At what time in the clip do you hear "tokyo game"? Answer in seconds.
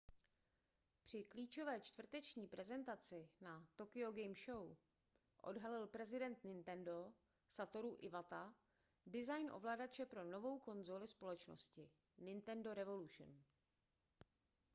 3.75-4.33